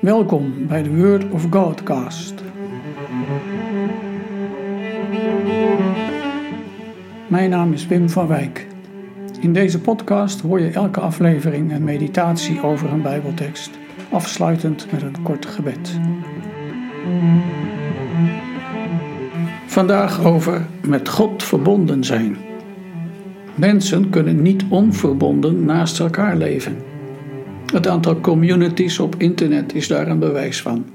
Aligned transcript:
Welkom 0.00 0.66
bij 0.66 0.82
de 0.82 0.96
Word 0.96 1.30
of 1.30 1.46
Godcast. 1.50 2.34
Mijn 7.28 7.50
naam 7.50 7.72
is 7.72 7.86
Wim 7.86 8.10
van 8.10 8.26
Wijk. 8.26 8.66
In 9.40 9.52
deze 9.52 9.80
podcast 9.80 10.40
hoor 10.40 10.60
je 10.60 10.70
elke 10.70 11.00
aflevering 11.00 11.72
een 11.72 11.84
meditatie 11.84 12.62
over 12.62 12.92
een 12.92 13.02
Bijbeltekst, 13.02 13.70
afsluitend 14.10 14.92
met 14.92 15.02
een 15.02 15.22
kort 15.22 15.46
gebed. 15.46 15.98
Vandaag 19.66 20.24
over 20.24 20.66
met 20.86 21.08
God 21.08 21.42
verbonden 21.42 22.04
zijn. 22.04 22.36
Mensen 23.54 24.10
kunnen 24.10 24.42
niet 24.42 24.64
onverbonden 24.68 25.64
naast 25.64 26.00
elkaar 26.00 26.36
leven. 26.36 26.76
Het 27.72 27.86
aantal 27.86 28.20
communities 28.20 28.98
op 28.98 29.14
internet 29.18 29.74
is 29.74 29.88
daar 29.88 30.08
een 30.08 30.18
bewijs 30.18 30.62
van. 30.62 30.86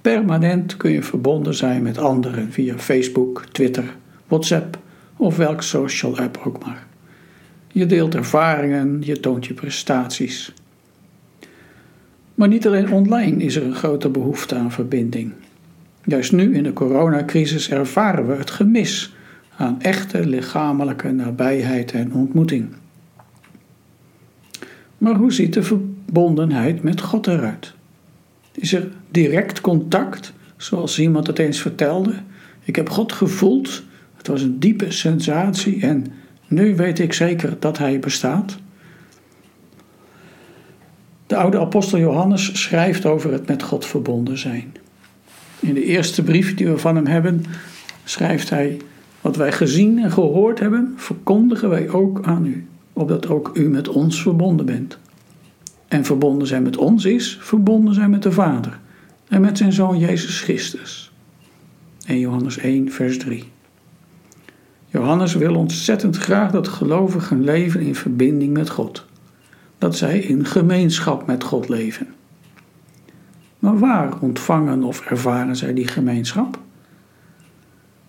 Permanent 0.00 0.76
kun 0.76 0.90
je 0.90 1.02
verbonden 1.02 1.54
zijn 1.54 1.82
met 1.82 1.98
anderen 1.98 2.52
via 2.52 2.78
Facebook, 2.78 3.44
Twitter, 3.52 3.96
WhatsApp 4.26 4.78
of 5.16 5.36
welk 5.36 5.62
social 5.62 6.18
app 6.18 6.40
ook 6.44 6.64
maar. 6.64 6.86
Je 7.72 7.86
deelt 7.86 8.14
ervaringen, 8.14 8.98
je 9.00 9.20
toont 9.20 9.46
je 9.46 9.54
prestaties. 9.54 10.52
Maar 12.34 12.48
niet 12.48 12.66
alleen 12.66 12.92
online 12.92 13.42
is 13.42 13.56
er 13.56 13.64
een 13.64 13.74
grote 13.74 14.08
behoefte 14.08 14.54
aan 14.54 14.72
verbinding. 14.72 15.32
Juist 16.04 16.32
nu 16.32 16.54
in 16.54 16.62
de 16.62 16.72
coronacrisis 16.72 17.70
ervaren 17.70 18.26
we 18.26 18.34
het 18.34 18.50
gemis 18.50 19.14
aan 19.56 19.80
echte 19.80 20.26
lichamelijke 20.26 21.10
nabijheid 21.10 21.92
en 21.92 22.12
ontmoeting. 22.12 22.68
Maar 24.98 25.14
hoe 25.14 25.32
ziet 25.32 25.52
de 25.52 25.62
verbondenheid 25.62 26.82
met 26.82 27.00
God 27.00 27.26
eruit? 27.26 27.72
Is 28.52 28.72
er 28.72 28.88
direct 29.10 29.60
contact, 29.60 30.32
zoals 30.56 30.98
iemand 30.98 31.26
het 31.26 31.38
eens 31.38 31.60
vertelde? 31.60 32.14
Ik 32.64 32.76
heb 32.76 32.90
God 32.90 33.12
gevoeld, 33.12 33.82
het 34.16 34.26
was 34.26 34.42
een 34.42 34.58
diepe 34.58 34.90
sensatie 34.90 35.82
en 35.82 36.06
nu 36.48 36.76
weet 36.76 36.98
ik 36.98 37.12
zeker 37.12 37.56
dat 37.58 37.78
Hij 37.78 37.98
bestaat. 37.98 38.58
De 41.26 41.36
oude 41.36 41.60
apostel 41.60 41.98
Johannes 41.98 42.62
schrijft 42.62 43.06
over 43.06 43.32
het 43.32 43.46
met 43.46 43.62
God 43.62 43.86
verbonden 43.86 44.38
zijn. 44.38 44.74
In 45.60 45.74
de 45.74 45.84
eerste 45.84 46.22
brief 46.22 46.54
die 46.54 46.68
we 46.68 46.78
van 46.78 46.96
hem 46.96 47.06
hebben, 47.06 47.44
schrijft 48.04 48.50
hij: 48.50 48.76
Wat 49.20 49.36
wij 49.36 49.52
gezien 49.52 49.98
en 49.98 50.12
gehoord 50.12 50.58
hebben, 50.58 50.94
verkondigen 50.96 51.68
wij 51.68 51.88
ook 51.88 52.24
aan 52.24 52.46
u, 52.46 52.66
opdat 52.98 53.28
ook 53.28 53.50
u 53.54 53.68
met 53.68 53.88
ons 53.88 54.22
verbonden 54.22 54.66
bent. 54.66 54.98
En 55.88 56.04
verbonden 56.04 56.46
zijn 56.46 56.62
met 56.62 56.76
ons 56.76 57.04
is 57.04 57.38
verbonden 57.40 57.94
zijn 57.94 58.10
met 58.10 58.22
de 58.22 58.32
Vader 58.32 58.78
en 59.28 59.40
met 59.40 59.58
zijn 59.58 59.72
Zoon 59.72 59.98
Jezus 59.98 60.40
Christus. 60.40 61.12
1 62.06 62.18
Johannes 62.18 62.58
1, 62.58 62.92
vers 62.92 63.18
3. 63.18 63.44
Johannes 64.86 65.34
wil 65.34 65.54
ontzettend 65.54 66.16
graag 66.16 66.50
dat 66.50 66.68
gelovigen 66.68 67.44
leven 67.44 67.80
in 67.80 67.94
verbinding 67.94 68.52
met 68.52 68.70
God. 68.70 69.04
Dat 69.78 69.96
zij 69.96 70.18
in 70.18 70.44
gemeenschap 70.44 71.26
met 71.26 71.44
God 71.44 71.68
leven. 71.68 72.06
Maar 73.58 73.78
waar 73.78 74.20
ontvangen 74.20 74.82
of 74.82 75.00
ervaren 75.00 75.56
zij 75.56 75.74
die 75.74 75.88
gemeenschap? 75.88 76.58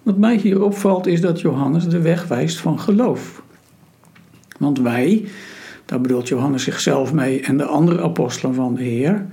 Wat 0.03 0.17
mij 0.17 0.35
hier 0.35 0.63
opvalt 0.63 1.07
is 1.07 1.21
dat 1.21 1.41
Johannes 1.41 1.87
de 1.87 2.01
weg 2.01 2.27
wijst 2.27 2.59
van 2.59 2.79
geloof. 2.79 3.43
Want 4.59 4.79
wij, 4.79 5.25
daar 5.85 6.01
bedoelt 6.01 6.27
Johannes 6.27 6.63
zichzelf 6.63 7.13
mee 7.13 7.41
en 7.41 7.57
de 7.57 7.65
andere 7.65 8.01
apostelen 8.01 8.55
van 8.55 8.75
de 8.75 8.83
Heer, 8.83 9.25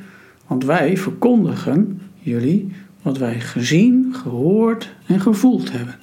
want 0.47 0.65
wij 0.65 0.97
verkondigen 0.97 2.01
jullie 2.19 2.73
wat 3.03 3.19
wij 3.19 3.41
gezien, 3.41 4.15
gehoord 4.23 4.95
en 5.07 5.21
gevoeld 5.21 5.73
hebben. 5.73 5.95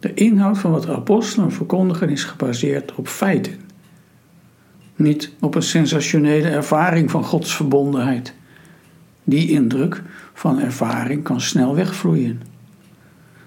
De 0.00 0.14
inhoud 0.14 0.58
van 0.58 0.70
wat 0.70 0.82
de 0.82 0.94
apostelen 0.94 1.52
verkondigen 1.52 2.08
is 2.08 2.24
gebaseerd 2.24 2.94
op 2.94 3.08
feiten. 3.08 3.52
Niet 4.96 5.32
op 5.40 5.54
een 5.54 5.62
sensationele 5.62 6.48
ervaring 6.48 7.10
van 7.10 7.24
Gods 7.24 7.56
verbondenheid. 7.56 8.34
Die 9.24 9.50
indruk 9.50 10.02
van 10.34 10.60
ervaring 10.60 11.22
kan 11.22 11.40
snel 11.40 11.74
wegvloeien. 11.74 12.42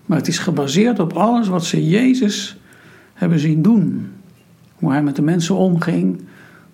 Maar 0.06 0.18
het 0.18 0.28
is 0.28 0.40
gebaseerd 0.40 1.00
op 1.00 1.14
alles 1.14 1.48
wat 1.48 1.66
ze 1.66 1.88
Jezus 1.88 2.58
hebben 3.14 3.40
zien 3.40 3.62
doen. 3.62 4.12
Hoe 4.82 4.92
hij 4.92 5.04
met 5.04 5.16
de 5.16 5.22
mensen 5.22 5.56
omging, 5.56 6.22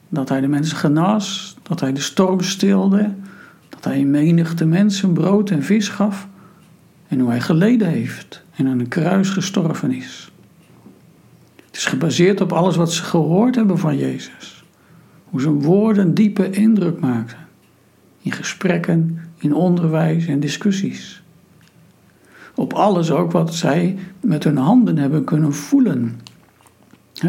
dat 0.09 0.29
hij 0.29 0.41
de 0.41 0.47
mensen 0.47 0.78
genas, 0.78 1.56
dat 1.63 1.79
hij 1.79 1.94
de 1.94 2.01
storm 2.01 2.41
stilde, 2.41 3.13
dat 3.69 3.84
hij 3.84 4.00
een 4.00 4.12
menigte 4.12 4.66
mensen 4.66 5.13
brood 5.13 5.50
en 5.50 5.63
vis 5.63 5.90
gaf 5.90 6.28
en 7.07 7.19
hoe 7.19 7.29
hij 7.29 7.41
geleden 7.41 7.88
heeft 7.88 8.44
en 8.56 8.68
aan 8.68 8.79
een 8.79 8.88
kruis 8.88 9.29
gestorven 9.29 9.91
is. 9.91 10.31
Het 11.66 11.75
is 11.75 11.85
gebaseerd 11.85 12.41
op 12.41 12.51
alles 12.51 12.75
wat 12.75 12.94
ze 12.94 13.03
gehoord 13.03 13.56
hebben 13.56 13.79
van 13.79 13.97
Jezus. 13.97 14.63
Hoe 15.24 15.41
zijn 15.41 15.62
woorden 15.62 16.13
diepe 16.13 16.50
indruk 16.50 17.00
maakten. 17.00 17.38
In 18.22 18.31
gesprekken, 18.31 19.19
in 19.38 19.53
onderwijs 19.53 20.25
en 20.28 20.39
discussies. 20.39 21.24
Op 22.56 22.74
alles 22.74 23.12
ook 23.12 23.31
wat 23.31 23.56
zij 23.56 23.97
met 24.22 24.44
hun 24.44 24.57
handen 24.57 24.97
hebben 24.97 25.24
kunnen 25.24 25.53
voelen. 25.53 26.19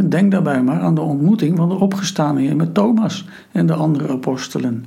Denk 0.09 0.31
daarbij 0.31 0.63
maar 0.63 0.81
aan 0.81 0.95
de 0.95 1.01
ontmoeting 1.01 1.57
van 1.57 1.69
de 1.69 1.75
opgestane 1.75 2.41
Heer 2.41 2.57
met 2.57 2.75
Thomas 2.75 3.27
en 3.53 3.67
de 3.67 3.75
andere 3.75 4.09
apostelen 4.09 4.85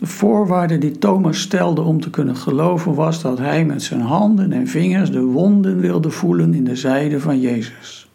de 0.00 0.06
voorwaarde 0.06 0.78
die 0.78 0.98
Thomas 0.98 1.40
stelde 1.40 1.80
om 1.80 2.00
te 2.00 2.10
kunnen 2.10 2.36
geloven 2.36 2.94
was 2.94 3.22
dat 3.22 3.38
hij 3.38 3.64
met 3.64 3.82
zijn 3.82 4.00
handen 4.00 4.52
en 4.52 4.66
vingers 4.66 5.10
de 5.10 5.20
wonden 5.20 5.80
wilde 5.80 6.10
voelen 6.10 6.54
in 6.54 6.64
de 6.64 6.76
zijde 6.76 7.20
van 7.20 7.40
Jezus. 7.40 8.08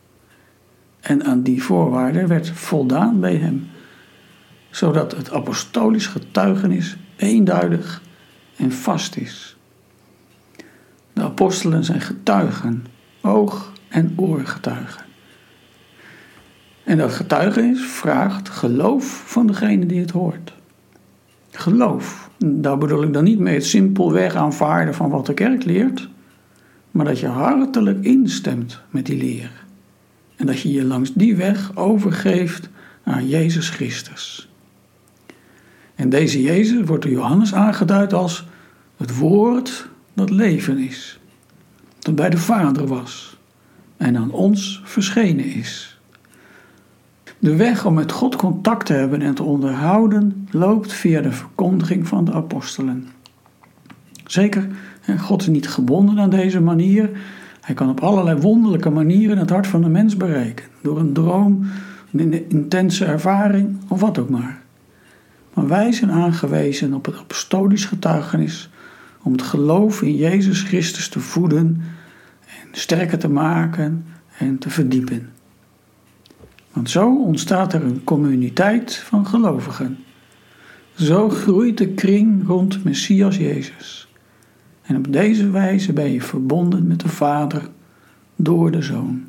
En 0.99 1.25
aan 1.25 1.41
die 1.41 1.63
voorwaarde 1.63 2.27
werd 2.27 2.49
voldaan 2.49 3.19
bij 3.19 3.35
hem, 3.35 3.67
zodat 4.69 5.15
het 5.15 5.31
apostolisch 5.31 6.07
getuigenis 6.07 6.97
eenduidig 7.15 8.01
en 8.55 8.71
vast 8.71 9.15
is. 9.15 9.57
De 11.13 11.21
apostelen 11.21 11.83
zijn 11.83 12.01
getuigen, 12.01 12.85
oog- 13.21 13.71
en 13.87 14.13
oorgetuigen. 14.15 15.04
En 16.85 16.97
dat 16.97 17.11
getuigenis 17.11 17.81
vraagt 17.85 18.49
geloof 18.49 19.23
van 19.25 19.47
degene 19.47 19.85
die 19.85 19.99
het 19.99 20.11
hoort 20.11 20.53
geloof. 21.57 22.29
Daar 22.37 22.77
bedoel 22.77 23.03
ik 23.03 23.13
dan 23.13 23.23
niet 23.23 23.39
mee 23.39 23.53
het 23.53 23.65
simpelweg 23.65 24.35
aanvaarden 24.35 24.93
van 24.93 25.09
wat 25.09 25.25
de 25.25 25.33
kerk 25.33 25.63
leert, 25.63 26.09
maar 26.91 27.05
dat 27.05 27.19
je 27.19 27.27
hartelijk 27.27 28.03
instemt 28.03 28.81
met 28.89 29.05
die 29.05 29.17
leer. 29.17 29.51
En 30.35 30.45
dat 30.45 30.59
je 30.59 30.71
je 30.71 30.85
langs 30.85 31.13
die 31.13 31.35
weg 31.35 31.75
overgeeft 31.75 32.69
aan 33.03 33.27
Jezus 33.27 33.69
Christus. 33.69 34.49
En 35.95 36.09
deze 36.09 36.41
Jezus 36.41 36.85
wordt 36.85 37.03
door 37.03 37.11
Johannes 37.11 37.53
aangeduid 37.53 38.13
als 38.13 38.47
het 38.97 39.17
woord 39.17 39.89
dat 40.13 40.29
leven 40.29 40.77
is, 40.77 41.19
dat 41.99 42.15
bij 42.15 42.29
de 42.29 42.37
Vader 42.37 42.87
was 42.87 43.37
en 43.97 44.17
aan 44.17 44.31
ons 44.31 44.81
verschenen 44.83 45.45
is. 45.45 45.94
De 47.39 47.55
weg 47.55 47.85
om 47.85 47.93
met 47.93 48.11
God 48.11 48.35
contact 48.35 48.85
te 48.85 48.93
hebben 48.93 49.21
en 49.21 49.33
te 49.33 49.43
onderhouden 49.43 50.47
loopt 50.51 50.93
via 50.93 51.21
de 51.21 51.31
verkondiging 51.31 52.07
van 52.07 52.25
de 52.25 52.33
apostelen. 52.33 53.07
Zeker, 54.25 54.67
God 55.17 55.41
is 55.41 55.47
niet 55.47 55.69
gebonden 55.69 56.19
aan 56.19 56.29
deze 56.29 56.61
manier. 56.61 57.09
Hij 57.61 57.75
kan 57.75 57.89
op 57.89 57.99
allerlei 57.99 58.39
wonderlijke 58.39 58.89
manieren 58.89 59.37
het 59.37 59.49
hart 59.49 59.67
van 59.67 59.81
de 59.81 59.89
mens 59.89 60.17
bereiken. 60.17 60.65
Door 60.81 60.99
een 60.99 61.13
droom, 61.13 61.65
een 62.11 62.49
intense 62.49 63.05
ervaring 63.05 63.77
of 63.87 63.99
wat 63.99 64.17
ook 64.17 64.29
maar. 64.29 64.61
Maar 65.53 65.67
wij 65.67 65.91
zijn 65.91 66.11
aangewezen 66.11 66.93
op 66.93 67.05
het 67.05 67.17
apostolisch 67.17 67.85
getuigenis 67.85 68.69
om 69.23 69.31
het 69.31 69.41
geloof 69.41 70.01
in 70.01 70.15
Jezus 70.15 70.61
Christus 70.61 71.09
te 71.09 71.19
voeden 71.19 71.81
en 72.45 72.67
sterker 72.71 73.17
te 73.17 73.29
maken 73.29 74.05
en 74.37 74.57
te 74.57 74.69
verdiepen. 74.69 75.29
Want 76.75 76.89
zo 76.89 77.17
ontstaat 77.17 77.73
er 77.73 77.83
een 77.83 78.03
communiteit 78.03 78.95
van 78.95 79.27
gelovigen. 79.27 79.97
Zo 80.95 81.29
groeit 81.29 81.77
de 81.77 81.87
kring 81.87 82.47
rond 82.47 82.83
Messias 82.83 83.37
Jezus. 83.37 84.07
En 84.81 84.97
op 84.97 85.11
deze 85.13 85.49
wijze 85.49 85.93
ben 85.93 86.11
je 86.11 86.21
verbonden 86.21 86.87
met 86.87 86.99
de 86.99 87.07
Vader 87.07 87.69
door 88.35 88.71
de 88.71 88.81
Zoon. 88.81 89.23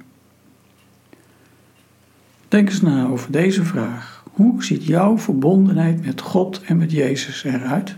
Denk 2.48 2.69
eens 2.69 2.81
na 2.81 3.06
over 3.06 3.32
deze 3.32 3.64
vraag. 3.64 4.25
Hoe 4.32 4.64
ziet 4.64 4.84
jouw 4.84 5.19
verbondenheid 5.19 6.04
met 6.04 6.20
God 6.20 6.60
en 6.60 6.76
met 6.76 6.93
Jezus 6.93 7.44
eruit? 7.44 7.96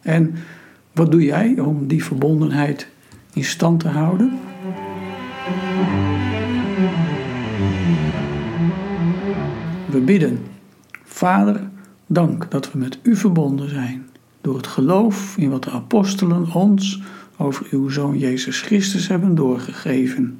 En 0.00 0.34
wat 0.92 1.10
doe 1.10 1.22
jij 1.22 1.58
om 1.58 1.86
die 1.86 2.04
verbondenheid 2.04 2.88
in 3.32 3.44
stand 3.44 3.80
te 3.80 3.88
houden? 3.88 4.38
We 9.92 10.00
bidden. 10.00 10.38
Vader, 11.04 11.60
dank 12.06 12.50
dat 12.50 12.72
we 12.72 12.78
met 12.78 12.98
U 13.02 13.16
verbonden 13.16 13.68
zijn. 13.68 14.06
door 14.40 14.56
het 14.56 14.66
geloof 14.66 15.36
in 15.36 15.50
wat 15.50 15.64
de 15.64 15.70
apostelen 15.70 16.52
ons 16.52 17.02
over 17.36 17.66
uw 17.70 17.88
Zoon 17.88 18.18
Jezus 18.18 18.60
Christus 18.60 19.08
hebben 19.08 19.34
doorgegeven. 19.34 20.38